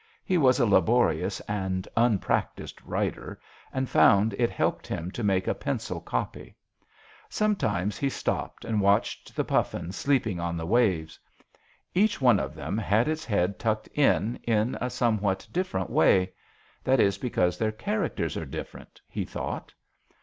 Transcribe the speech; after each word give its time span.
He 0.25 0.39
was 0.39 0.59
a 0.59 0.65
laborious 0.65 1.41
and 1.41 1.87
unpractised 1.95 2.81
writer, 2.81 3.39
and 3.71 3.87
found 3.87 4.33
it 4.39 4.49
helped 4.49 4.87
him 4.87 5.11
to 5.11 5.23
make 5.23 5.47
a 5.47 5.53
pencil 5.53 5.99
copy. 6.01 6.55
Sometimes 7.29 7.99
he 7.99 8.09
stopped 8.09 8.65
and 8.65 8.81
watched 8.81 9.35
the 9.35 9.43
puffin 9.43 9.91
sleeping 9.91 10.39
on 10.39 10.57
the 10.57 10.65
waves. 10.65 11.19
Each 11.93 12.19
one 12.19 12.39
of 12.39 12.55
them 12.55 12.79
had 12.79 13.07
its 13.07 13.23
head 13.25 13.59
tucked 13.59 13.89
in 13.93 14.37
in 14.37 14.75
a 14.81 14.89
somewhat 14.89 15.47
different 15.51 15.91
way. 15.91 16.33
That 16.83 16.99
is 16.99 17.19
because 17.19 17.59
their 17.59 17.71
characters 17.71 18.35
are 18.35 18.45
different," 18.47 18.99
he 19.07 19.23
thought. 19.23 19.71